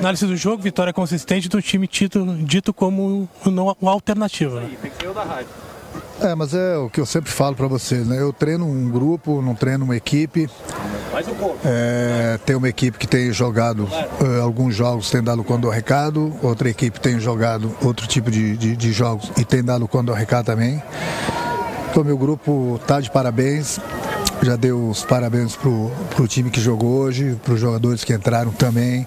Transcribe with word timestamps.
Análise 0.00 0.26
do 0.26 0.36
jogo, 0.36 0.62
vitória 0.62 0.92
consistente 0.92 1.48
do 1.48 1.60
time 1.60 1.86
dito, 1.86 2.24
dito 2.42 2.72
como 2.72 3.28
não, 3.44 3.76
uma 3.80 3.92
alternativa. 3.92 4.60
Né? 4.60 4.70
É, 6.22 6.34
mas 6.34 6.54
é 6.54 6.76
o 6.76 6.88
que 6.88 7.00
eu 7.00 7.06
sempre 7.06 7.30
falo 7.30 7.54
para 7.54 7.66
vocês, 7.66 8.06
né? 8.06 8.20
Eu 8.20 8.32
treino 8.32 8.66
um 8.66 8.90
grupo, 8.90 9.42
não 9.42 9.54
treino 9.54 9.84
uma 9.84 9.96
equipe. 9.96 10.48
É, 11.64 12.38
tem 12.44 12.56
uma 12.56 12.68
equipe 12.68 12.96
que 12.96 13.06
tem 13.06 13.30
jogado 13.32 13.88
é, 13.92 14.40
alguns 14.40 14.74
jogos, 14.74 15.10
tem 15.10 15.22
dado 15.22 15.44
quando 15.44 15.66
o 15.66 15.70
recado, 15.70 16.34
outra 16.42 16.68
equipe 16.68 16.98
tem 16.98 17.20
jogado 17.20 17.74
outro 17.82 18.06
tipo 18.06 18.30
de, 18.30 18.56
de, 18.56 18.76
de 18.76 18.92
jogos 18.92 19.30
e 19.36 19.44
tem 19.44 19.62
dado 19.62 19.86
quando 19.86 20.10
o 20.10 20.14
recado 20.14 20.46
também. 20.46 20.82
Então 21.90 22.04
meu 22.04 22.16
grupo 22.16 22.80
tá 22.86 23.00
de 23.00 23.10
parabéns. 23.10 23.78
Já 24.42 24.56
deu 24.56 24.88
os 24.88 25.04
parabéns 25.04 25.54
pro, 25.54 25.90
pro 26.14 26.26
time 26.26 26.50
que 26.50 26.60
jogou 26.60 27.00
hoje, 27.00 27.38
para 27.44 27.52
os 27.52 27.60
jogadores 27.60 28.04
que 28.04 28.14
entraram 28.14 28.50
também. 28.52 29.06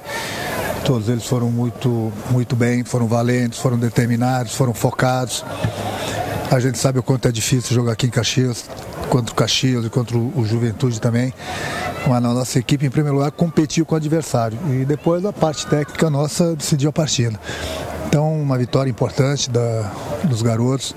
Todos 0.85 1.07
eles 1.07 1.25
foram 1.25 1.49
muito, 1.49 2.11
muito 2.29 2.55
bem, 2.55 2.83
foram 2.83 3.07
valentes, 3.07 3.57
foram 3.59 3.77
determinados, 3.77 4.53
foram 4.53 4.73
focados. 4.73 5.43
A 6.51 6.59
gente 6.59 6.77
sabe 6.77 6.99
o 6.99 7.03
quanto 7.03 7.27
é 7.27 7.31
difícil 7.31 7.73
jogar 7.73 7.93
aqui 7.93 8.05
em 8.05 8.09
Caxias, 8.09 8.69
contra 9.09 9.31
o 9.31 9.35
Caxias 9.35 9.85
e 9.85 9.89
contra 9.89 10.17
o 10.17 10.45
Juventude 10.45 10.99
também. 10.99 11.33
Mas 12.05 12.17
a 12.17 12.19
nossa 12.19 12.59
equipe, 12.59 12.85
em 12.85 12.89
primeiro 12.89 13.17
lugar, 13.17 13.31
competiu 13.31 13.85
com 13.85 13.95
o 13.95 13.97
adversário. 13.97 14.57
E 14.69 14.83
depois 14.83 15.25
a 15.25 15.31
parte 15.31 15.65
técnica 15.65 16.09
nossa 16.09 16.55
decidiu 16.55 16.89
a 16.89 16.93
partida. 16.93 17.39
Então, 18.07 18.41
uma 18.41 18.57
vitória 18.57 18.89
importante 18.89 19.49
da, 19.49 19.91
dos 20.25 20.41
garotos. 20.41 20.93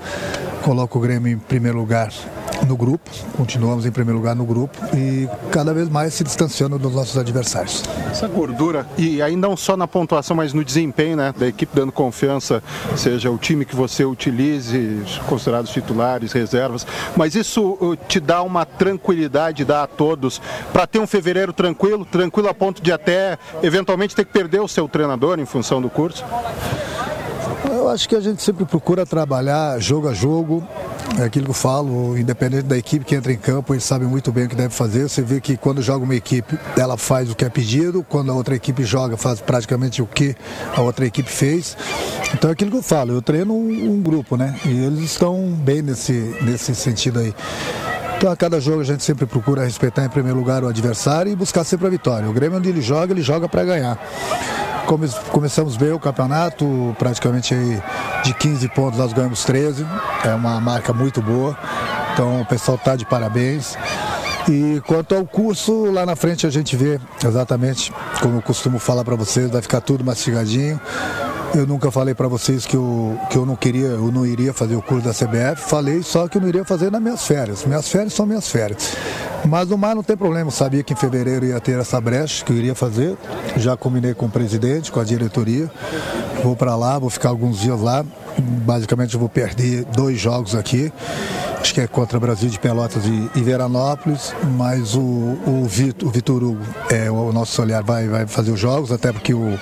Coloca 0.63 0.99
o 0.99 1.01
Grêmio 1.01 1.33
em 1.33 1.39
primeiro 1.39 1.79
lugar 1.79 2.13
no 2.67 2.77
grupo, 2.77 3.11
continuamos 3.37 3.87
em 3.87 3.91
primeiro 3.91 4.19
lugar 4.19 4.35
no 4.35 4.45
grupo 4.45 4.77
e 4.95 5.29
cada 5.51 5.73
vez 5.73 5.89
mais 5.89 6.15
se 6.15 6.25
distanciando 6.25 6.79
dos 6.79 6.93
nossos 6.95 7.17
adversários. 7.17 7.83
Essa 8.11 8.29
gordura, 8.29 8.87
e 8.99 9.23
aí 9.23 9.37
não 9.37 9.57
só 9.57 9.77
na 9.77 9.87
pontuação, 9.87 10.37
mas 10.37 10.53
no 10.53 10.65
desempenho 10.65 11.17
né, 11.17 11.33
da 11.37 11.47
equipe 11.47 11.75
dando 11.75 11.93
confiança, 11.93 12.63
seja 12.97 13.31
o 13.31 13.39
time 13.39 13.65
que 13.65 13.75
você 13.75 14.05
utilize, 14.05 15.03
considerados 15.27 15.71
titulares, 15.71 16.33
reservas, 16.33 16.87
mas 17.17 17.35
isso 17.35 17.79
uh, 17.81 17.97
te 18.09 18.21
dá 18.21 18.43
uma 18.43 18.65
tranquilidade, 18.65 19.65
dá 19.65 19.85
a 19.85 19.87
todos, 19.87 20.41
para 20.73 20.87
ter 20.87 20.99
um 20.99 21.07
fevereiro 21.07 21.53
tranquilo, 21.53 22.05
tranquilo 22.05 22.49
a 22.49 22.55
ponto 22.55 22.83
de 22.83 22.93
até 22.93 23.39
eventualmente 23.63 24.15
ter 24.15 24.25
que 24.25 24.33
perder 24.33 24.61
o 24.61 24.69
seu 24.69 24.89
treinador 24.89 25.39
em 25.39 25.47
função 25.47 25.81
do 25.81 25.89
curso? 25.89 26.25
Eu 27.65 27.89
acho 27.89 28.09
que 28.09 28.17
a 28.17 28.21
gente 28.21 28.43
sempre 28.43 28.65
procura 28.65 29.07
trabalhar 29.07 29.79
jogo 29.79 30.09
a 30.09 30.15
jogo, 30.15 30.67
é 31.19 31.25
aquilo 31.25 31.47
que 31.47 31.51
eu 31.51 31.55
falo, 31.55 32.17
independente 32.19 32.65
da 32.65 32.77
equipe 32.77 33.05
que 33.05 33.15
entra 33.15 33.33
em 33.33 33.37
campo, 33.37 33.73
eles 33.73 33.85
sabem 33.85 34.07
muito 34.07 34.31
bem 34.31 34.45
o 34.45 34.49
que 34.49 34.57
deve 34.57 34.75
fazer. 34.75 35.09
Você 35.09 35.23
vê 35.23 35.41
que 35.41 35.57
quando 35.57 35.81
joga 35.81 36.05
uma 36.05 36.15
equipe, 36.15 36.59
ela 36.77 36.97
faz 36.97 37.31
o 37.31 37.35
que 37.35 37.45
é 37.45 37.49
pedido, 37.49 38.05
quando 38.09 38.31
a 38.31 38.35
outra 38.35 38.55
equipe 38.55 38.85
joga, 38.85 39.17
faz 39.17 39.41
praticamente 39.41 40.03
o 40.03 40.07
que 40.07 40.37
a 40.75 40.81
outra 40.83 41.07
equipe 41.07 41.31
fez. 41.31 41.77
Então 42.35 42.51
é 42.51 42.53
aquilo 42.53 42.71
que 42.71 42.77
eu 42.77 42.83
falo, 42.83 43.13
eu 43.13 43.23
treino 43.23 43.55
um, 43.55 43.93
um 43.93 44.03
grupo, 44.03 44.37
né? 44.37 44.55
E 44.65 44.85
eles 44.85 45.01
estão 45.01 45.53
bem 45.53 45.83
nesse, 45.83 46.13
nesse 46.43 46.75
sentido 46.75 47.21
aí. 47.21 47.35
Então, 48.17 48.31
a 48.31 48.37
cada 48.37 48.59
jogo 48.59 48.81
a 48.81 48.85
gente 48.85 49.05
sempre 49.05 49.27
procura 49.27 49.63
respeitar 49.63 50.03
em 50.03 50.09
primeiro 50.09 50.39
lugar 50.39 50.65
o 50.65 50.69
adversário 50.69 51.31
e 51.31 51.37
buscar 51.37 51.65
sempre 51.65 51.87
a 51.87 51.91
vitória. 51.91 52.27
O 52.27 52.33
Grêmio, 52.33 52.57
onde 52.57 52.71
ele 52.71 52.81
joga, 52.81 53.13
ele 53.13 53.21
joga 53.21 53.47
para 53.47 53.63
ganhar. 53.63 53.99
Come, 54.87 55.09
começamos 55.33 55.77
bem 55.77 55.93
o 55.93 55.99
campeonato, 55.99 56.95
praticamente 56.97 57.53
aí 57.53 57.83
de 58.23 58.33
15 58.35 58.69
pontos 58.69 58.99
nós 58.99 59.13
ganhamos 59.13 59.45
13, 59.45 59.85
é 60.25 60.33
uma 60.33 60.61
marca 60.61 60.93
muito 60.93 61.21
boa, 61.21 61.59
então 62.13 62.41
o 62.41 62.47
pessoal 62.47 62.77
está 62.77 62.95
de 62.95 63.05
parabéns. 63.05 63.77
E 64.49 64.81
quanto 64.87 65.17
ao 65.17 65.27
curso, 65.27 65.91
lá 65.91 66.07
na 66.07 66.15
frente 66.15 66.47
a 66.47 66.51
gente 66.51 66.77
vê 66.77 67.01
exatamente 67.25 67.93
como 68.21 68.37
eu 68.39 68.43
costumo 68.43 68.79
falar 68.79 69.05
para 69.05 69.17
vocês, 69.17 69.51
vai 69.51 69.61
ficar 69.61 69.81
tudo 69.81 70.05
mastigadinho. 70.05 70.81
Eu 71.55 71.67
nunca 71.67 71.91
falei 71.91 72.15
para 72.15 72.29
vocês 72.29 72.67
que 72.67 72.77
eu, 72.77 73.19
que 73.31 73.37
eu 73.37 73.47
não 73.47 73.57
queria, 73.57 73.87
eu 73.87 74.13
não 74.13 74.27
iria 74.27 74.53
fazer 74.53 74.77
o 74.77 74.83
curso 74.83 75.07
da 75.07 75.13
CBF. 75.13 75.69
Falei 75.69 76.03
só 76.03 76.29
que 76.29 76.37
eu 76.37 76.43
não 76.43 76.49
iria 76.49 76.65
fazer 76.65 76.91
nas 76.91 77.01
minhas 77.01 77.27
férias. 77.27 77.65
Minhas 77.65 77.89
férias 77.89 78.13
são 78.13 78.27
minhas 78.27 78.49
férias. 78.49 78.95
Mas 79.45 79.69
no 79.69 79.79
mar 79.79 79.95
não 79.95 80.03
tem 80.03 80.17
problema. 80.17 80.49
Eu 80.49 80.53
sabia 80.53 80.83
que 80.83 80.93
em 80.93 80.97
fevereiro 80.97 81.47
ia 81.47 81.61
ter 81.61 81.79
essa 81.79 82.01
brecha 82.01 82.45
que 82.45 82.53
eu 82.53 82.57
iria 82.57 82.75
fazer. 82.75 83.17
Já 83.57 83.77
combinei 83.77 84.13
com 84.13 84.27
o 84.27 84.31
presidente, 84.31 84.93
com 84.93 85.01
a 85.01 85.05
diretoria. 85.05 85.71
Vou 86.43 86.55
para 86.55 86.77
lá, 86.77 86.99
vou 86.99 87.09
ficar 87.09 87.31
alguns 87.31 87.61
dias 87.61 87.81
lá. 87.81 88.05
Basicamente 88.39 89.15
eu 89.15 89.21
vou 89.21 89.29
perder 89.29 89.85
dois 89.85 90.21
jogos 90.21 90.55
aqui 90.55 90.93
acho 91.67 91.75
que 91.75 91.81
é 91.81 91.87
contra 91.89 92.21
Brasil 92.21 92.49
de 92.49 92.61
Pelotas 92.61 93.05
e, 93.07 93.31
e 93.35 93.43
Veranópolis, 93.43 94.33
mas 94.57 94.95
o, 94.95 95.01
o, 95.01 95.67
Vitor, 95.69 96.09
o 96.09 96.13
Vitor 96.13 96.45
Hugo, 96.45 96.65
é, 96.89 97.11
o 97.11 97.33
nosso 97.33 97.61
olhar 97.61 97.83
vai, 97.83 98.07
vai 98.07 98.25
fazer 98.25 98.53
os 98.53 98.61
jogos, 98.61 98.93
até 98.93 99.13
porque 99.13 99.35
o, 99.35 99.59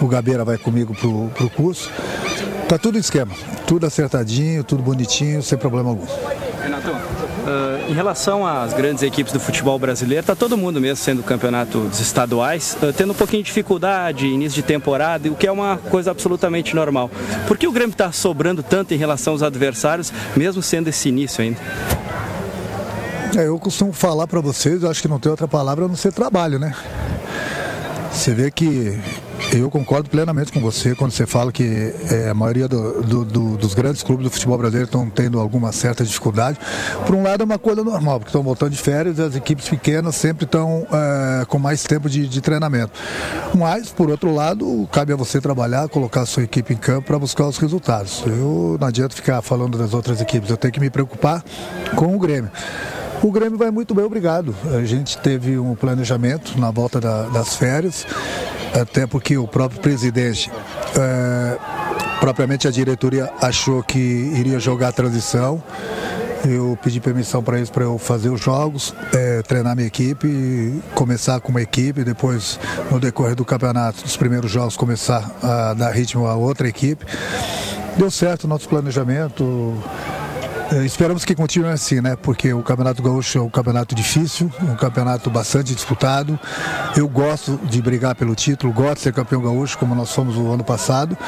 o 0.00 0.06
Gabeira 0.06 0.44
vai 0.44 0.56
comigo 0.56 0.94
pro, 0.94 1.28
pro 1.30 1.50
curso. 1.50 1.90
Tá 2.68 2.78
tudo 2.78 2.98
em 2.98 3.00
esquema, 3.00 3.34
tudo 3.66 3.84
acertadinho, 3.84 4.62
tudo 4.62 4.80
bonitinho, 4.80 5.42
sem 5.42 5.58
problema 5.58 5.90
algum. 5.90 6.06
Renato, 6.80 6.90
uh, 6.90 7.90
em 7.90 7.92
relação 7.92 8.46
às 8.46 8.72
grandes 8.72 9.02
equipes 9.02 9.32
do 9.32 9.40
futebol 9.40 9.78
brasileiro, 9.78 10.22
está 10.22 10.34
todo 10.34 10.56
mundo 10.56 10.80
mesmo 10.80 10.96
sendo 10.96 11.22
campeonatos 11.22 12.00
estaduais, 12.00 12.76
uh, 12.82 12.92
tendo 12.92 13.12
um 13.12 13.14
pouquinho 13.14 13.42
de 13.42 13.46
dificuldade, 13.46 14.26
início 14.26 14.56
de 14.56 14.62
temporada, 14.62 15.30
o 15.30 15.34
que 15.34 15.46
é 15.46 15.52
uma 15.52 15.76
coisa 15.76 16.10
absolutamente 16.10 16.74
normal. 16.74 17.10
Por 17.46 17.58
que 17.58 17.66
o 17.66 17.72
Grêmio 17.72 17.92
está 17.92 18.10
sobrando 18.12 18.62
tanto 18.62 18.94
em 18.94 18.96
relação 18.96 19.34
aos 19.34 19.42
adversários, 19.42 20.12
mesmo 20.36 20.62
sendo 20.62 20.88
esse 20.88 21.08
início 21.08 21.42
ainda? 21.42 21.60
É, 23.36 23.46
eu 23.46 23.58
costumo 23.58 23.92
falar 23.92 24.26
para 24.26 24.40
vocês, 24.40 24.82
acho 24.84 25.02
que 25.02 25.08
não 25.08 25.20
tem 25.20 25.30
outra 25.30 25.46
palavra 25.46 25.84
a 25.84 25.88
não 25.88 25.96
ser 25.96 26.12
trabalho, 26.12 26.58
né? 26.58 26.74
Você 28.10 28.34
vê 28.34 28.50
que 28.50 28.98
eu 29.52 29.70
concordo 29.70 30.08
plenamente 30.08 30.52
com 30.52 30.60
você 30.60 30.94
quando 30.94 31.10
você 31.10 31.26
fala 31.26 31.50
que 31.50 31.92
é, 32.10 32.28
a 32.28 32.34
maioria 32.34 32.68
do, 32.68 33.02
do, 33.02 33.24
do, 33.24 33.56
dos 33.56 33.74
grandes 33.74 34.02
clubes 34.02 34.24
do 34.24 34.30
futebol 34.30 34.56
brasileiro 34.56 34.86
estão 34.86 35.08
tendo 35.08 35.40
alguma 35.40 35.72
certa 35.72 36.04
dificuldade. 36.04 36.58
Por 37.06 37.14
um 37.14 37.22
lado 37.22 37.42
é 37.42 37.44
uma 37.44 37.58
coisa 37.58 37.82
normal, 37.82 38.20
porque 38.20 38.28
estão 38.28 38.42
voltando 38.42 38.70
de 38.70 38.78
férias 38.78 39.18
e 39.18 39.22
as 39.22 39.34
equipes 39.34 39.68
pequenas 39.68 40.14
sempre 40.14 40.44
estão 40.44 40.86
é, 40.92 41.44
com 41.46 41.58
mais 41.58 41.82
tempo 41.82 42.08
de, 42.08 42.28
de, 42.28 42.40
treinamento. 42.40 42.92
Mas, 43.54 43.90
por 43.90 44.10
outro 44.10 44.32
lado, 44.32 44.88
cabe 44.92 45.12
a 45.12 45.16
você 45.16 45.40
trabalhar, 45.40 45.88
colocar 45.88 46.22
a 46.22 46.26
sua 46.26 46.44
equipe 46.44 46.74
em 46.74 46.76
campo 46.76 47.08
para 47.08 47.18
buscar 47.18 47.46
os 47.46 47.58
resultados. 47.58 48.22
Eu 48.26 48.76
não 48.80 48.88
adianta 48.88 49.14
ficar 49.14 49.42
falando 49.42 49.76
das 49.76 49.94
outras 49.94 50.20
equipes, 50.20 50.50
eu 50.50 50.56
tenho 50.56 50.72
que 50.72 50.80
me 50.80 50.90
preocupar 50.90 51.42
com 51.96 52.14
o 52.14 52.18
Grêmio. 52.18 52.50
O 53.22 53.30
Grêmio 53.30 53.58
vai 53.58 53.70
muito 53.70 53.94
bem, 53.94 54.04
obrigado. 54.04 54.54
A 54.74 54.84
gente 54.84 55.18
teve 55.18 55.58
um 55.58 55.74
planejamento 55.74 56.58
na 56.58 56.70
volta 56.70 56.98
da, 57.00 57.24
das 57.24 57.54
férias 57.54 58.06
até 58.74 59.06
porque 59.06 59.36
o 59.36 59.46
próprio 59.46 59.80
presidente, 59.80 60.50
é, 60.98 61.58
propriamente 62.20 62.68
a 62.68 62.70
diretoria, 62.70 63.30
achou 63.40 63.82
que 63.82 63.98
iria 63.98 64.58
jogar 64.58 64.88
a 64.88 64.92
transição. 64.92 65.62
Eu 66.48 66.78
pedi 66.82 67.00
permissão 67.00 67.42
para 67.42 67.58
eles 67.58 67.68
para 67.68 67.84
eu 67.84 67.98
fazer 67.98 68.30
os 68.30 68.40
jogos, 68.40 68.94
é, 69.12 69.42
treinar 69.42 69.76
minha 69.76 69.86
equipe, 69.86 70.82
começar 70.94 71.38
com 71.40 71.50
uma 71.50 71.60
equipe, 71.60 72.02
depois 72.02 72.58
no 72.90 72.98
decorrer 72.98 73.34
do 73.34 73.44
campeonato, 73.44 74.02
dos 74.02 74.16
primeiros 74.16 74.50
jogos, 74.50 74.74
começar 74.74 75.30
a 75.42 75.74
dar 75.74 75.90
ritmo 75.90 76.26
a 76.26 76.34
outra 76.34 76.66
equipe. 76.66 77.04
Deu 77.96 78.10
certo 78.10 78.44
o 78.44 78.48
nosso 78.48 78.66
planejamento. 78.68 79.74
É, 80.72 80.84
esperamos 80.84 81.24
que 81.24 81.34
continue 81.34 81.68
assim, 81.70 82.00
né? 82.00 82.14
Porque 82.14 82.52
o 82.52 82.62
Campeonato 82.62 83.02
Gaúcho 83.02 83.38
é 83.38 83.40
um 83.40 83.50
campeonato 83.50 83.92
difícil, 83.92 84.48
um 84.62 84.76
campeonato 84.76 85.28
bastante 85.28 85.74
disputado. 85.74 86.38
Eu 86.96 87.08
gosto 87.08 87.58
de 87.64 87.82
brigar 87.82 88.14
pelo 88.14 88.36
título, 88.36 88.72
gosto 88.72 88.96
de 88.96 89.00
ser 89.00 89.12
campeão 89.12 89.42
gaúcho, 89.42 89.76
como 89.76 89.96
nós 89.96 90.12
fomos 90.14 90.36
o 90.36 90.52
ano 90.52 90.62
passado. 90.62 91.18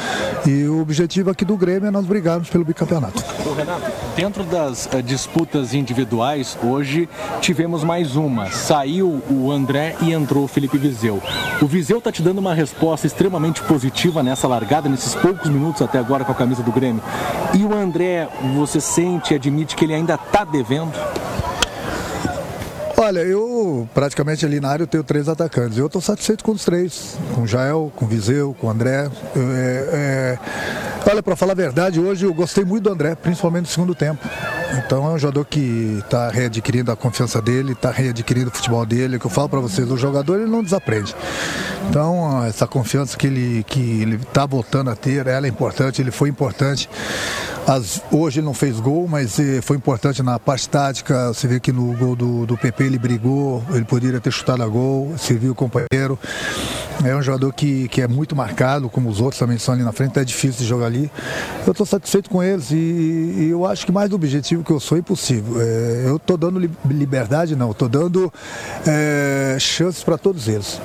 E 0.47 0.65
o 0.65 0.81
objetivo 0.81 1.31
aqui 1.31 1.45
do 1.45 1.57
Grêmio 1.57 1.89
é 1.89 1.91
nós 1.91 2.07
brigarmos 2.07 2.49
pelo 2.51 2.65
bicampeonato. 2.65 3.23
Renato, 3.57 3.93
dentro 4.17 4.45
das 4.45 4.87
uh, 4.87 5.03
disputas 5.03 5.75
individuais, 5.75 6.57
hoje 6.63 7.09
tivemos 7.41 7.85
mais 7.85 8.17
uma. 8.17 8.51
Saiu 8.51 9.23
o 9.29 9.51
André 9.51 9.97
e 10.01 10.13
entrou 10.13 10.45
o 10.45 10.49
Felipe 10.49 10.79
Vizeu. 10.79 11.21
O 11.61 11.67
Vizeu 11.67 11.99
está 11.99 12.11
te 12.11 12.23
dando 12.23 12.39
uma 12.39 12.55
resposta 12.55 13.07
extremamente 13.07 13.61
positiva 13.63 14.23
nessa 14.23 14.49
largada, 14.49 14.89
nesses 14.89 15.15
poucos 15.15 15.51
minutos 15.51 15.83
até 15.83 15.99
agora 15.99 16.25
com 16.25 16.33
a 16.33 16.35
camisa 16.35 16.63
do 16.63 16.73
Grêmio. 16.73 17.03
E 17.55 17.63
o 17.65 17.77
André, 17.77 18.29
você 18.55 18.81
sente 18.81 19.32
admite 19.35 19.77
que 19.77 19.85
ele 19.85 19.95
ainda 19.95 20.15
está 20.15 20.45
devendo? 20.45 20.93
Olha, 22.97 23.19
eu 23.19 23.89
praticamente 23.93 24.47
ali 24.47 24.61
na 24.61 24.69
área 24.69 24.85
eu 24.85 24.87
tenho 24.87 25.03
três 25.03 25.29
atacantes. 25.29 25.77
Eu 25.77 25.87
estou 25.87 26.01
satisfeito 26.01 26.45
com 26.45 26.53
os 26.53 26.65
três, 26.65 27.19
com 27.35 27.43
o 27.43 27.47
Jael, 27.49 27.93
com 27.97 28.05
o 28.05 28.09
Viseu, 28.09 28.55
com 28.61 28.69
o 28.69 28.71
André. 28.71 29.11
É, 29.35 30.39
é... 30.39 30.39
Olha, 31.11 31.21
para 31.21 31.35
falar 31.35 31.53
a 31.53 31.57
verdade, 31.57 31.99
hoje 31.99 32.25
eu 32.25 32.33
gostei 32.33 32.65
muito 32.65 32.85
do 32.85 32.93
André, 32.93 33.17
principalmente 33.17 33.63
no 33.63 33.71
segundo 33.73 33.93
tempo. 33.93 34.25
Então 34.79 35.05
é 35.05 35.15
um 35.15 35.19
jogador 35.19 35.45
que 35.45 35.99
está 35.99 36.29
readquirindo 36.29 36.93
a 36.93 36.97
confiança 36.97 37.43
dele, 37.43 37.73
está 37.73 37.91
readquirindo 37.91 38.51
o 38.51 38.53
futebol 38.53 38.87
dele. 38.87 39.17
O 39.17 39.21
que 39.21 39.27
eu 39.27 39.31
falo 39.31 39.49
para 39.49 39.59
vocês, 39.59 39.91
o 39.91 39.97
jogador 39.97 40.41
ele 40.41 40.49
não 40.49 40.63
desaprende. 40.63 41.13
Então 41.91 42.45
essa 42.45 42.69
confiança 42.69 43.17
que 43.17 43.27
ele 43.27 43.65
que 43.65 44.01
ele 44.01 44.15
está 44.15 44.47
voltando 44.47 44.91
a 44.91 44.95
ter, 44.95 45.27
ela 45.27 45.47
é 45.47 45.49
importante, 45.49 46.01
ele 46.01 46.13
foi 46.13 46.29
importante 46.29 46.89
As, 47.67 48.03
hoje 48.11 48.41
ele 48.41 48.47
não 48.47 48.55
fez 48.55 48.81
gol, 48.81 49.07
mas 49.07 49.39
eh, 49.39 49.61
foi 49.63 49.77
importante 49.77 50.21
na 50.23 50.39
parte 50.39 50.69
tática. 50.69 51.29
Você 51.29 51.47
vê 51.47 51.61
que 51.61 51.71
no 51.71 51.97
gol 51.97 52.17
do, 52.17 52.45
do 52.45 52.57
PP 52.57 52.85
ele 52.85 52.99
brigou, 52.99 53.63
ele 53.71 53.85
poderia 53.85 54.21
ter 54.21 54.33
chutado 54.33 54.63
a 54.63 54.67
gol, 54.67 55.15
serviu 55.17 55.53
o 55.53 55.55
companheiro. 55.55 56.19
É 57.05 57.15
um 57.15 57.23
jogador 57.23 57.53
que, 57.53 57.89
que 57.89 58.03
é 58.03 58.09
muito 58.09 58.35
marcado, 58.35 58.89
como 58.91 59.09
os 59.09 59.21
outros 59.21 59.39
também 59.39 59.59
são 59.59 59.75
ali 59.75 59.83
na 59.83 59.93
frente, 59.93 60.19
é 60.19 60.25
difícil 60.25 60.61
de 60.61 60.67
jogar 60.67 60.87
ali. 60.87 61.11
Eu 61.65 61.71
estou 61.71 61.87
satisfeito 61.87 62.29
com 62.29 62.43
eles 62.43 62.71
e, 62.71 62.75
e, 62.75 63.49
eu 63.51 63.65
acho 63.65 63.87
que 63.87 63.93
mais 63.93 64.11
do 64.11 64.17
objetivo 64.17 64.65
que 64.65 64.71
eu 64.71 64.81
sou 64.81 64.97
é 64.97 65.01
impossível. 65.01 65.61
É, 65.61 66.05
eu 66.07 66.17
estou 66.17 66.37
dando 66.37 66.59
liberdade, 66.85 67.55
não, 67.55 67.71
estou 67.71 67.89
dando 67.89 68.33
é, 68.87 69.57
chances 69.59 70.03
para 70.03 70.19
todos 70.19 70.49
eles. 70.49 70.81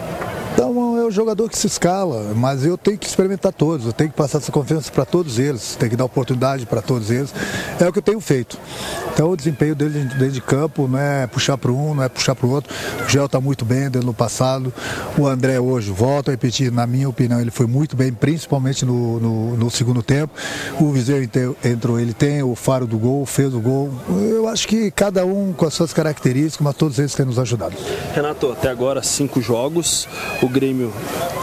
O 1.07 1.11
jogador 1.11 1.49
que 1.49 1.57
se 1.57 1.67
escala, 1.67 2.33
mas 2.35 2.65
eu 2.65 2.77
tenho 2.77 2.97
que 2.97 3.07
experimentar 3.07 3.53
todos, 3.53 3.85
eu 3.85 3.93
tenho 3.93 4.09
que 4.09 4.15
passar 4.17 4.39
essa 4.39 4.51
confiança 4.51 4.91
para 4.91 5.05
todos 5.05 5.39
eles, 5.39 5.77
tenho 5.79 5.91
que 5.91 5.95
dar 5.95 6.03
oportunidade 6.03 6.65
para 6.65 6.81
todos 6.81 7.09
eles. 7.09 7.33
É 7.79 7.87
o 7.87 7.93
que 7.93 7.99
eu 7.99 8.03
tenho 8.03 8.19
feito. 8.19 8.59
Então 9.13 9.31
o 9.31 9.37
desempenho 9.37 9.73
dele 9.73 10.03
dentro 10.03 10.31
de 10.31 10.41
campo 10.41 10.85
não 10.85 10.99
é 10.99 11.25
puxar 11.25 11.57
para 11.57 11.71
um, 11.71 11.95
não 11.95 12.03
é 12.03 12.09
puxar 12.09 12.35
para 12.35 12.45
o 12.45 12.51
outro. 12.51 12.75
O 13.05 13.09
Gel 13.09 13.25
está 13.25 13.39
muito 13.39 13.63
bem 13.63 13.89
dentro 13.89 14.05
do 14.05 14.13
passado. 14.13 14.73
O 15.17 15.25
André 15.25 15.57
hoje, 15.61 15.89
volto 15.91 16.27
a 16.27 16.31
repetir, 16.31 16.73
na 16.73 16.85
minha 16.85 17.07
opinião, 17.07 17.39
ele 17.39 17.51
foi 17.51 17.67
muito 17.67 17.95
bem, 17.95 18.11
principalmente 18.11 18.85
no, 18.85 19.17
no, 19.19 19.57
no 19.57 19.71
segundo 19.71 20.03
tempo. 20.03 20.33
O 20.77 20.91
Viseu 20.91 21.17
entrou, 21.63 21.97
ele 21.97 22.13
tem 22.13 22.43
o 22.43 22.53
faro 22.53 22.85
do 22.85 22.97
gol, 22.99 23.25
fez 23.25 23.53
o 23.53 23.61
gol. 23.61 23.91
Eu 24.09 24.47
acho 24.49 24.67
que 24.67 24.91
cada 24.91 25.25
um 25.25 25.53
com 25.53 25.65
as 25.65 25.73
suas 25.73 25.93
características, 25.93 26.63
mas 26.63 26.75
todos 26.75 26.99
eles 26.99 27.15
têm 27.15 27.25
nos 27.25 27.39
ajudado. 27.39 27.75
Renato, 28.13 28.51
até 28.51 28.69
agora 28.69 29.01
cinco 29.01 29.41
jogos. 29.41 30.05
O 30.41 30.49
Grêmio 30.49 30.93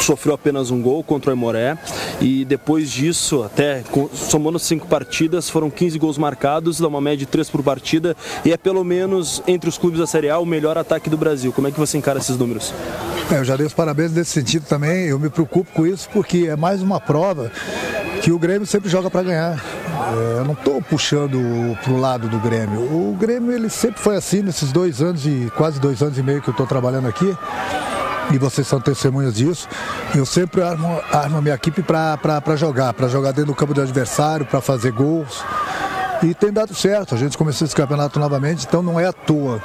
sofreu 0.01 0.35
apenas 0.35 0.71
um 0.71 0.81
gol 0.81 1.03
contra 1.03 1.31
o 1.31 1.35
Emoré 1.35 1.77
e 2.21 2.45
depois 2.45 2.91
disso, 2.91 3.43
até 3.43 3.83
somando 4.13 4.59
cinco 4.59 4.87
partidas, 4.87 5.49
foram 5.49 5.71
15 5.71 5.99
gols 5.99 6.19
marcados, 6.19 6.79
dá 6.79 6.89
uma 6.89 7.01
média 7.01 7.19
de 7.19 7.27
três 7.27 7.49
por 7.49 7.63
partida 7.63 8.17
e 8.45 8.53
é 8.53 8.57
pelo 8.57 8.85
menos 8.85 9.43
entre 9.47 9.69
os 9.69 9.79
clubes 9.79 9.99
da 9.99 10.07
Série 10.07 10.31
A 10.31 10.39
o 10.39 10.47
melhor 10.47 10.77
ataque 10.77 11.09
do 11.09 11.17
Brasil. 11.17 11.53
Como 11.53 11.69
é 11.69 11.71
que 11.71 11.79
você 11.79 11.99
encara 11.99 12.19
esses 12.19 12.37
números? 12.37 12.73
É, 13.31 13.39
eu 13.39 13.45
já 13.45 13.57
dei 13.57 13.67
os 13.67 13.73
parabéns 13.73 14.13
nesse 14.13 14.33
sentido 14.33 14.67
também, 14.67 15.07
eu 15.07 15.19
me 15.19 15.31
preocupo 15.31 15.71
com 15.73 15.87
isso 15.87 16.09
porque 16.13 16.47
é 16.49 16.57
mais 16.57 16.83
uma 16.83 17.01
prova 17.01 17.51
que 18.21 18.33
o 18.33 18.39
Grêmio 18.39 18.67
sempre 18.67 18.89
joga 18.89 19.11
para 19.11 19.23
ganhar. 19.23 19.63
É, 20.15 20.39
eu 20.39 20.45
não 20.45 20.55
estou 20.55 20.81
puxando 20.81 21.39
para 21.83 21.93
o 21.93 22.01
lado 22.01 22.29
do 22.29 22.39
Grêmio. 22.39 22.81
O 22.81 23.17
Grêmio 23.19 23.53
ele 23.53 23.69
sempre 23.69 24.01
foi 24.01 24.17
assim 24.17 24.43
nesses 24.43 24.73
dois 24.73 25.03
anos 25.03 25.27
e 25.27 25.51
quase 25.57 25.81
dois 25.81 26.03
anos 26.03 26.17
e 26.19 26.23
meio 26.23 26.41
que 26.41 26.49
eu 26.49 26.53
estou 26.53 26.67
trabalhando 26.67 27.07
aqui 27.07 27.37
e 28.33 28.39
vocês 28.39 28.67
são 28.67 28.81
testemunhas 28.81 29.35
disso. 29.35 29.69
Eu 30.15 30.27
sempre 30.27 30.63
armo, 30.63 31.01
armo 31.13 31.39
a 31.39 31.41
minha 31.41 31.55
equipe 31.55 31.83
para 31.83 32.57
jogar, 32.57 32.93
para 32.93 33.09
jogar 33.09 33.33
dentro 33.33 33.53
do 33.53 33.55
campo 33.55 33.75
do 33.75 33.81
adversário, 33.81 34.47
para 34.47 34.61
fazer 34.61 34.93
gols. 34.93 35.43
E 36.23 36.35
tem 36.35 36.53
dado 36.53 36.75
certo. 36.75 37.15
A 37.15 37.19
gente 37.19 37.37
começou 37.37 37.67
esse 37.67 37.75
campeonato 37.75 38.19
novamente, 38.19 38.67
então 38.67 38.83
não 38.83 38.99
é 38.99 39.07
à 39.07 39.13
toa 39.13 39.61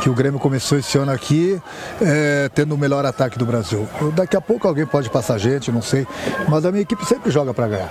que 0.00 0.08
o 0.08 0.14
Grêmio 0.14 0.38
começou 0.38 0.78
esse 0.78 0.96
ano 0.96 1.10
aqui 1.10 1.60
é, 2.00 2.48
tendo 2.54 2.74
o 2.74 2.78
melhor 2.78 3.04
ataque 3.04 3.36
do 3.36 3.44
Brasil. 3.44 3.86
Daqui 4.14 4.36
a 4.36 4.40
pouco 4.40 4.66
alguém 4.68 4.86
pode 4.86 5.10
passar 5.10 5.38
gente, 5.38 5.72
não 5.72 5.82
sei, 5.82 6.06
mas 6.48 6.64
a 6.64 6.70
minha 6.70 6.82
equipe 6.82 7.04
sempre 7.04 7.30
joga 7.30 7.52
para 7.52 7.68
ganhar. 7.68 7.90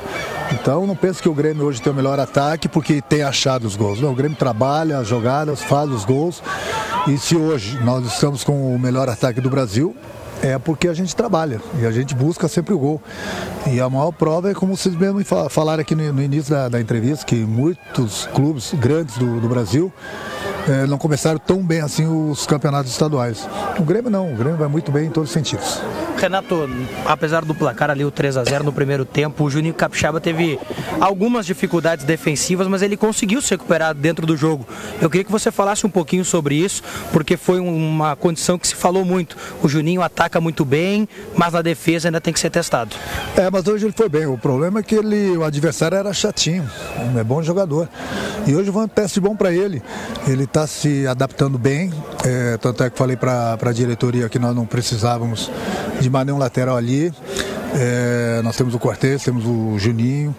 Então 0.51 0.87
não 0.87 0.95
penso 0.95 1.21
que 1.21 1.27
o 1.27 1.33
Grêmio 1.33 1.65
hoje 1.65 1.81
tem 1.81 1.91
o 1.91 1.95
melhor 1.95 2.19
ataque 2.19 2.69
porque 2.69 3.01
tem 3.01 3.23
achado 3.23 3.65
os 3.67 3.75
gols. 3.75 3.99
Não, 3.99 4.11
o 4.11 4.15
Grêmio 4.15 4.37
trabalha 4.37 4.97
as 4.97 5.07
jogadas, 5.07 5.61
faz 5.61 5.89
os 5.89 6.05
gols. 6.05 6.41
E 7.07 7.17
se 7.17 7.37
hoje 7.37 7.79
nós 7.83 8.05
estamos 8.05 8.43
com 8.43 8.75
o 8.75 8.77
melhor 8.77 9.07
ataque 9.07 9.39
do 9.39 9.49
Brasil, 9.49 9.95
é 10.41 10.59
porque 10.59 10.89
a 10.89 10.93
gente 10.93 11.15
trabalha 11.15 11.61
e 11.79 11.85
a 11.85 11.91
gente 11.91 12.13
busca 12.13 12.49
sempre 12.49 12.73
o 12.73 12.79
gol. 12.79 13.01
E 13.65 13.79
a 13.79 13.89
maior 13.89 14.11
prova 14.11 14.51
é 14.51 14.53
como 14.53 14.75
vocês 14.75 14.93
mesmo 14.93 15.23
falaram 15.49 15.81
aqui 15.81 15.95
no, 15.95 16.21
início 16.21 16.53
da, 16.53 16.67
da 16.67 16.81
entrevista, 16.81 17.25
que 17.25 17.35
muitos 17.35 18.27
clubes 18.33 18.73
grandes 18.73 19.17
do, 19.17 19.39
do 19.39 19.47
Brasil 19.47 19.91
é, 20.67 20.85
não 20.85 20.97
começaram 20.97 21.39
tão 21.39 21.63
bem 21.63 21.79
assim 21.79 22.05
os 22.05 22.45
campeonatos 22.45 22.91
estaduais. 22.91 23.47
O 23.79 23.83
Grêmio 23.83 24.11
não, 24.11 24.33
o 24.33 24.35
Grêmio 24.35 24.57
vai 24.57 24.67
muito 24.67 24.91
bem 24.91 25.07
em 25.07 25.09
todos 25.09 25.29
os 25.29 25.33
sentidos. 25.33 25.81
Renato, 26.17 26.67
apesar 27.05 27.45
do 27.45 27.53
placar 27.53 27.89
ali, 27.89 28.03
o 28.03 28.11
3 28.11 28.37
a 28.37 28.43
0 28.43 28.63
no 28.63 28.73
primeiro 28.73 29.05
tempo, 29.05 29.43
o 29.43 29.49
Juninho 29.49 29.73
Capixaba 29.73 30.19
teve 30.19 30.59
algumas 30.99 31.45
dificuldades 31.45 32.03
defensivas, 32.03 32.67
mas 32.67 32.81
ele 32.81 32.97
conseguiu 32.97 33.41
se 33.41 33.51
recuperar 33.51 33.93
dentro 33.93 34.25
do 34.25 34.35
jogo. 34.35 34.67
Eu 35.01 35.09
queria 35.09 35.23
que 35.23 35.31
você 35.31 35.51
falasse 35.51 35.85
um 35.85 35.89
pouquinho 35.89 36.25
sobre 36.25 36.55
isso, 36.55 36.81
porque 37.13 37.37
foi 37.37 37.59
uma 37.59 38.15
condição 38.15 38.57
que 38.57 38.67
se 38.67 38.75
falou 38.75 39.05
muito. 39.05 39.37
O 39.61 39.69
Juninho 39.69 40.01
ataca 40.01 40.41
muito 40.41 40.65
bem, 40.65 41.07
mas 41.35 41.53
na 41.53 41.61
defesa 41.61 42.07
ainda 42.07 42.19
tem 42.19 42.33
que 42.33 42.39
ser 42.39 42.49
testado. 42.49 42.95
É, 43.35 43.49
mas 43.51 43.67
hoje 43.67 43.85
ele 43.85 43.93
foi 43.95 44.09
bem. 44.09 44.25
O 44.25 44.37
problema 44.37 44.79
é 44.79 44.83
que 44.83 44.95
ele, 44.95 45.37
o 45.37 45.43
adversário 45.43 45.97
era 45.97 46.11
chatinho, 46.13 46.69
é 47.17 47.23
bom 47.23 47.41
jogador. 47.43 47.87
E 48.45 48.55
hoje 48.55 48.71
foi 48.71 48.83
um 48.83 48.87
teste 48.87 49.19
bom 49.19 49.35
para 49.35 49.51
ele. 49.51 49.81
Ele 50.27 50.45
está 50.45 50.65
se 50.65 51.05
adaptando 51.05 51.57
bem, 51.57 51.91
é, 52.27 52.57
tanto 52.57 52.83
é 52.83 52.89
que 52.89 52.97
falei 52.97 53.15
para 53.15 53.57
a 53.59 53.71
diretoria 53.71 54.27
que 54.27 54.37
nós 54.37 54.53
não 54.53 54.65
precisávamos 54.65 55.49
de 56.01 56.09
mais 56.09 56.25
nenhum 56.25 56.37
lateral 56.37 56.75
ali. 56.75 57.13
É, 57.73 58.41
nós 58.43 58.57
temos 58.57 58.73
o 58.73 58.79
Cortez, 58.79 59.23
temos 59.23 59.45
o 59.45 59.77
Juninho, 59.79 60.35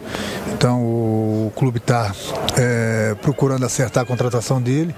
então 0.52 0.82
o 0.82 1.52
clube 1.56 1.78
está 1.78 2.12
é, 2.56 3.16
procurando 3.22 3.64
acertar 3.64 4.02
a 4.02 4.06
contratação 4.06 4.60
dele. 4.60 4.94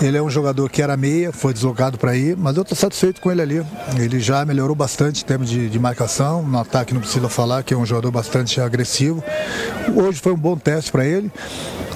Ele 0.00 0.16
é 0.16 0.22
um 0.22 0.28
jogador 0.28 0.70
que 0.70 0.82
era 0.82 0.96
meia, 0.96 1.32
foi 1.32 1.54
deslocado 1.54 1.98
para 1.98 2.14
ir, 2.14 2.36
mas 2.36 2.56
eu 2.56 2.62
estou 2.62 2.76
satisfeito 2.76 3.20
com 3.20 3.30
ele 3.30 3.40
ali. 3.40 3.66
Ele 3.98 4.20
já 4.20 4.44
melhorou 4.44 4.76
bastante 4.76 5.22
em 5.22 5.26
termos 5.26 5.48
de, 5.48 5.68
de, 5.70 5.78
marcação, 5.78 6.42
no 6.42 6.58
ataque 6.58 6.92
não 6.92 7.00
precisa 7.00 7.28
falar 7.28 7.62
que 7.62 7.72
é 7.72 7.76
um 7.76 7.86
jogador 7.86 8.10
bastante 8.10 8.60
agressivo. 8.60 9.24
Hoje 9.94 10.20
foi 10.20 10.32
um 10.32 10.36
bom 10.36 10.56
teste 10.56 10.92
para 10.92 11.04
ele 11.04 11.30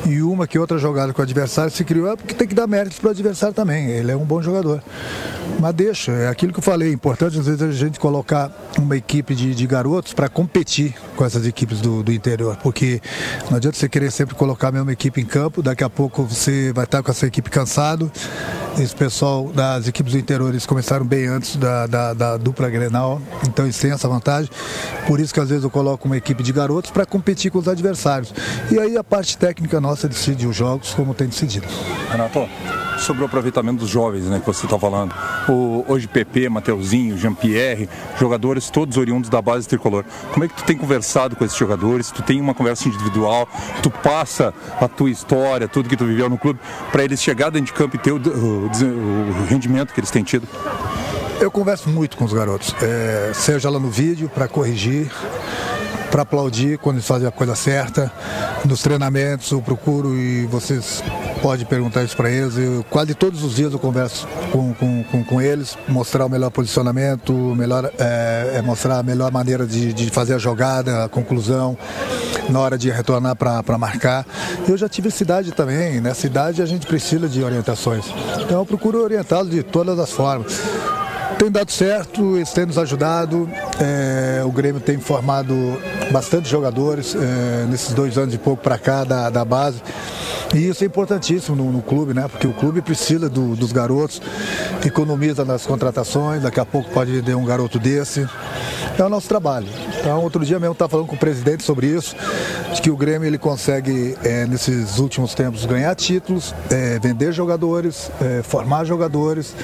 e 0.07 0.23
uma 0.23 0.47
que 0.47 0.59
outra 0.59 0.79
jogada 0.79 1.13
com 1.13 1.21
o 1.21 1.25
adversário 1.25 1.71
se 1.71 1.85
criou 1.85 2.11
é 2.11 2.17
porque 2.17 2.35
tem 2.35 2.47
que 2.47 2.55
dar 2.55 2.67
méritos 2.67 2.99
para 2.99 3.09
o 3.09 3.11
adversário 3.11 3.55
também. 3.55 3.89
Ele 3.91 4.11
é 4.11 4.17
um 4.17 4.25
bom 4.25 4.41
jogador. 4.41 4.83
Mas 5.59 5.75
deixa, 5.75 6.13
é 6.13 6.29
aquilo 6.29 6.53
que 6.53 6.59
eu 6.59 6.63
falei, 6.63 6.89
é 6.89 6.93
importante 6.93 7.39
às 7.39 7.45
vezes 7.45 7.61
a 7.61 7.71
gente 7.71 8.01
colocar 8.01 8.51
uma 8.79 8.97
equipe 8.97 9.35
de, 9.35 9.55
de 9.55 9.67
garotos 9.67 10.15
para 10.15 10.27
competir 10.27 10.95
com 11.15 11.23
essas 11.23 11.47
equipes 11.47 11.83
do, 11.83 12.03
do, 12.03 12.13
interior, 12.13 12.57
porque 12.63 13.01
não 13.51 13.59
adianta 13.59 13.77
você 13.77 13.87
querer 13.87 14.11
sempre 14.11 14.35
colocar 14.35 14.69
a 14.69 14.73
mesma 14.73 14.93
equipe 14.93 15.21
em 15.21 15.27
campo, 15.27 15.63
daqui 15.63 15.85
a 15.85 15.91
pouco 15.91 16.25
você 16.25 16.73
vai 16.73 16.85
estar 16.85 17.03
com 17.03 17.11
essa 17.11 17.27
equipe 17.27 17.51
cansado. 17.51 18.11
Esse 18.79 18.95
pessoal 18.95 19.51
das 19.53 19.89
equipes 19.89 20.13
do 20.13 20.19
interior 20.19 20.49
eles 20.49 20.65
começaram 20.65 21.05
bem 21.05 21.27
antes 21.27 21.57
da, 21.57 21.87
da, 21.87 22.15
da 22.15 22.37
dupla 22.39 22.71
Grenal, 22.71 23.21
então 23.47 23.67
eles 23.67 23.77
têm 23.77 23.91
essa 23.91 24.09
vantagem. 24.09 24.51
Por 25.07 25.21
isso 25.21 25.35
que 25.35 25.41
às 25.41 25.49
vezes 25.49 25.65
eu 25.65 25.71
coloco 25.71 26.07
uma 26.07 26.17
equipe 26.17 26.43
de 26.43 26.53
garotos 26.53 26.91
para 26.91 27.05
competir 27.05 27.51
com 27.51 27.59
os 27.59 27.69
adversários. 27.69 28.33
E 28.71 28.79
aí 28.79 28.97
a 28.97 29.05
parte 29.05 29.37
técnica 29.37 29.81
nossa 29.81 29.90
decide 30.09 30.47
os 30.47 30.57
jogos 30.57 30.95
como 30.95 31.15
tem 31.15 31.27
decidido. 31.27 31.67
Renato, 32.11 32.49
sobre 33.01 33.23
o 33.23 33.27
aproveitamento 33.27 33.81
dos 33.81 33.89
jovens, 33.89 34.25
né, 34.25 34.41
que 34.41 34.47
você 34.47 34.67
está 34.67 34.79
falando. 34.79 35.15
O, 35.49 35.85
hoje 35.89 36.07
PP, 36.07 36.49
Mateuzinho, 36.49 37.17
Jean-Pierre, 37.17 37.89
jogadores 38.19 38.71
todos 38.71 38.97
oriundos 38.97 39.31
da 39.31 39.41
base 39.41 39.67
tricolor. 39.67 40.05
Como 40.33 40.45
é 40.45 40.49
que 40.49 40.55
tu 40.55 40.65
tem 40.65 40.77
conversado 40.77 41.35
com 41.35 41.45
esses 41.45 41.57
jogadores? 41.57 42.11
Tu 42.11 42.23
tem 42.23 42.41
uma 42.41 42.55
conversa 42.55 42.89
individual? 42.89 43.49
Tu 43.83 43.91
passa 43.91 44.53
a 44.81 44.87
tua 44.87 45.11
história, 45.11 45.67
tudo 45.67 45.89
que 45.89 45.97
tu 45.97 46.05
viveu 46.05 46.29
no 46.29 46.39
clube, 46.39 46.61
para 46.93 47.05
eles 47.05 47.23
chegar 47.23 47.51
dentro 47.51 47.67
de 47.67 47.73
campo 47.73 47.97
e 47.97 47.99
ter 47.99 48.13
o, 48.13 48.17
o, 48.17 48.67
o 48.67 49.47
rendimento 49.49 49.93
que 49.93 50.01
eles 50.01 50.11
têm 50.11 50.23
tido? 50.23 50.47
Eu 51.41 51.51
converso 51.51 51.89
muito 51.89 52.19
com 52.19 52.25
os 52.27 52.35
garotos, 52.35 52.75
é, 52.83 53.33
seja 53.33 53.71
lá 53.71 53.81
no 53.81 53.89
vídeo 53.89 54.29
para 54.29 54.47
corrigir, 54.47 55.11
para 56.11 56.23
aplaudir 56.23 56.79
quando 56.79 56.97
eles 56.97 57.07
fazem 57.07 57.27
a 57.27 57.31
coisa 57.31 57.55
certa. 57.55 58.13
Nos 58.65 58.83
treinamentos 58.83 59.51
eu 59.51 59.63
procuro 59.63 60.17
e 60.17 60.47
vocês 60.47 61.03
podem 61.41 61.65
perguntar 61.65 62.03
isso 62.03 62.17
para 62.17 62.31
eles. 62.31 62.57
Eu, 62.57 62.85
quase 62.91 63.15
todos 63.15 63.43
os 63.43 63.55
dias 63.55 63.73
eu 63.73 63.79
converso 63.79 64.27
com, 64.51 64.75
com, 64.75 65.05
com, 65.05 65.25
com 65.25 65.41
eles, 65.41 65.79
mostrar 65.89 66.27
o 66.27 66.29
melhor 66.29 66.51
posicionamento, 66.51 67.33
melhor, 67.33 67.91
é, 67.99 68.55
é 68.57 68.63
mostrar 68.63 68.99
a 68.99 69.03
melhor 69.03 69.31
maneira 69.31 69.67
de, 69.67 69.93
de 69.93 70.11
fazer 70.11 70.35
a 70.35 70.39
jogada, 70.39 71.05
a 71.05 71.09
conclusão 71.09 71.79
na 72.49 72.59
hora 72.59 72.77
de 72.77 72.91
retornar 72.91 73.37
para 73.37 73.79
marcar. 73.79 74.27
Eu 74.69 74.77
já 74.77 74.89
tive 74.89 75.11
cidade 75.11 75.53
também, 75.53 76.01
nessa 76.01 76.27
idade 76.27 76.61
a 76.61 76.67
gente 76.67 76.87
precisa 76.87 77.29
de 77.29 77.43
orientações. 77.43 78.07
Então 78.41 78.59
eu 78.59 78.67
procuro 78.67 79.03
orientá-los 79.03 79.51
de 79.51 79.63
todas 79.63 79.99
as 79.99 80.11
formas. 80.11 80.61
Tem 81.41 81.51
dado 81.51 81.73
certo, 81.73 82.37
eles 82.37 82.53
têm 82.53 82.67
nos 82.67 82.77
ajudado. 82.77 83.49
É, 83.81 84.45
o 84.45 84.53
Grêmio 84.53 84.79
tem 84.79 84.99
formado 84.99 85.55
bastante 86.13 86.47
jogadores 86.51 87.17
é, 87.17 87.65
nesses 87.65 87.95
dois 87.95 88.19
anos 88.19 88.35
e 88.35 88.39
pouco 88.39 88.63
para 88.63 88.77
cá 88.77 89.05
da, 89.05 89.31
da 89.31 89.43
base. 89.43 89.81
E 90.55 90.69
isso 90.69 90.85
é 90.85 90.87
importantíssimo 90.87 91.57
no, 91.57 91.73
no 91.73 91.81
clube, 91.81 92.13
né? 92.13 92.29
Porque 92.29 92.47
o 92.47 92.53
clube 92.53 92.83
precisa 92.83 93.31
do, 93.31 93.57
dos 93.57 93.73
garotos, 93.73 94.21
economiza 94.85 95.43
nas 95.43 95.65
contratações, 95.65 96.43
daqui 96.43 96.61
a 96.61 96.67
pouco 96.67 96.91
pode 96.91 97.11
vender 97.11 97.35
um 97.35 97.47
garoto 97.47 97.79
desse. 97.79 98.29
É 98.99 99.03
o 99.03 99.09
nosso 99.09 99.27
trabalho. 99.27 99.69
Então, 99.99 100.23
outro 100.23 100.45
dia 100.45 100.61
mesmo 100.61 100.73
estava 100.73 100.91
falando 100.91 101.07
com 101.07 101.17
o 101.17 101.19
presidente 101.19 101.63
sobre 101.63 101.87
isso, 101.87 102.15
de 102.75 102.83
que 102.83 102.91
o 102.91 102.97
Grêmio 102.99 103.27
ele 103.27 103.39
consegue, 103.39 104.15
é, 104.23 104.45
nesses 104.45 104.99
últimos 104.99 105.33
tempos, 105.33 105.65
ganhar 105.65 105.95
títulos, 105.95 106.55
é, 106.71 106.99
vender 106.99 107.33
jogadores, 107.33 108.11
é, 108.21 108.43
formar 108.43 108.85
jogadores. 108.85 109.55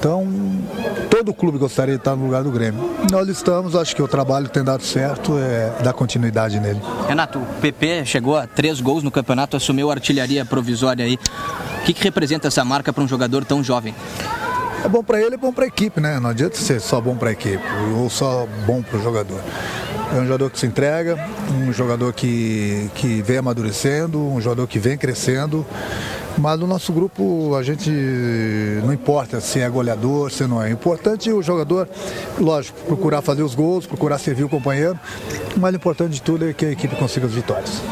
Então, 0.00 0.26
todo 1.10 1.34
clube 1.34 1.58
gostaria 1.58 1.94
de 1.96 2.00
estar 2.00 2.16
no 2.16 2.24
lugar 2.24 2.42
do 2.42 2.50
Grêmio. 2.50 2.90
Nós 3.10 3.28
estamos, 3.28 3.76
acho 3.76 3.94
que 3.94 4.00
o 4.00 4.08
trabalho 4.08 4.48
tem 4.48 4.64
dado 4.64 4.82
certo, 4.82 5.38
é 5.38 5.82
dar 5.82 5.92
continuidade 5.92 6.58
nele. 6.58 6.80
Renato, 7.06 7.38
o 7.38 7.44
PP 7.60 8.06
chegou 8.06 8.34
a 8.34 8.46
três 8.46 8.80
gols 8.80 9.02
no 9.02 9.10
campeonato, 9.10 9.58
assumiu 9.58 9.90
a 9.90 9.92
artilharia 9.92 10.42
provisória 10.42 11.04
aí. 11.04 11.18
O 11.82 11.84
que, 11.84 11.92
que 11.92 12.02
representa 12.02 12.48
essa 12.48 12.64
marca 12.64 12.94
para 12.94 13.04
um 13.04 13.08
jogador 13.08 13.44
tão 13.44 13.62
jovem? 13.62 13.94
É 14.82 14.88
bom 14.88 15.04
para 15.04 15.20
ele, 15.20 15.34
é 15.34 15.38
bom 15.38 15.52
para 15.52 15.64
a 15.64 15.68
equipe, 15.68 16.00
né? 16.00 16.18
Não 16.18 16.30
adianta 16.30 16.56
ser 16.56 16.80
só 16.80 16.98
bom 16.98 17.14
para 17.14 17.28
a 17.28 17.32
equipe 17.32 17.62
ou 17.94 18.08
só 18.08 18.48
bom 18.66 18.80
para 18.80 18.98
o 18.98 19.02
jogador. 19.02 19.38
É 20.16 20.18
um 20.18 20.24
jogador 20.24 20.48
que 20.48 20.58
se 20.58 20.64
entrega, 20.64 21.22
um 21.62 21.70
jogador 21.74 22.14
que, 22.14 22.90
que 22.94 23.20
vem 23.20 23.36
amadurecendo, 23.36 24.18
um 24.18 24.40
jogador 24.40 24.66
que 24.66 24.78
vem 24.78 24.96
crescendo. 24.96 25.66
Mas 26.40 26.58
no 26.58 26.66
nosso 26.66 26.90
grupo 26.90 27.54
a 27.54 27.62
gente 27.62 27.90
não 28.82 28.94
importa 28.94 29.40
se 29.42 29.60
é 29.60 29.68
goleador, 29.68 30.30
se 30.30 30.46
não 30.46 30.62
é. 30.62 30.68
O 30.68 30.72
importante 30.72 31.28
é 31.28 31.34
o 31.34 31.42
jogador, 31.42 31.86
lógico, 32.38 32.78
procurar 32.86 33.20
fazer 33.20 33.42
os 33.42 33.54
gols, 33.54 33.86
procurar 33.86 34.18
servir 34.18 34.44
o 34.44 34.48
companheiro. 34.48 34.98
Mas 35.56 35.74
o 35.74 35.76
importante 35.76 36.14
de 36.14 36.22
tudo 36.22 36.48
é 36.48 36.54
que 36.54 36.64
a 36.64 36.70
equipe 36.70 36.96
consiga 36.96 37.26
as 37.26 37.32
vitórias. 37.32 37.82